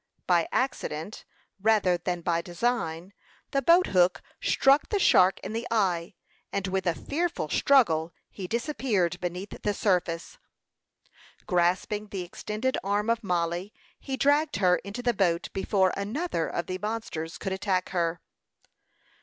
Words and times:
By 0.25 0.47
accident, 0.51 1.25
rather 1.61 1.95
than 1.95 2.21
by 2.21 2.41
design, 2.41 3.13
the 3.51 3.61
boat 3.61 3.85
hook 3.85 4.23
struck 4.41 4.89
the 4.89 4.97
shark 4.97 5.39
in 5.41 5.53
the 5.53 5.67
eye; 5.69 6.15
and 6.51 6.65
with 6.65 6.87
a 6.87 6.95
fearful 6.95 7.49
struggle 7.49 8.11
he 8.31 8.47
disappeared 8.47 9.19
beneath 9.19 9.61
the 9.61 9.75
surface. 9.75 10.39
Grasping 11.45 12.07
the 12.07 12.23
extended 12.23 12.79
arm 12.83 13.11
of 13.11 13.23
Mollie, 13.23 13.75
he 13.99 14.17
dragged 14.17 14.55
her 14.55 14.77
into 14.77 15.03
the 15.03 15.13
boat 15.13 15.49
before 15.53 15.93
another 15.95 16.47
of 16.47 16.65
the 16.65 16.79
monsters 16.79 17.37
could 17.37 17.53
attack 17.53 17.89
her. 17.89 18.21